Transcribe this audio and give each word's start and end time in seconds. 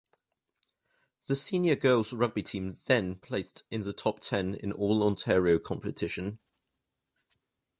The 1.27 1.35
Senior 1.35 1.75
girls 1.75 2.11
rugby 2.11 2.41
team 2.41 2.79
then 2.87 3.17
placed 3.17 3.61
in 3.69 3.83
the 3.83 3.93
top 3.93 4.19
ten 4.19 4.55
in 4.55 4.71
all-Ontario 4.71 5.59
competition. 5.59 6.39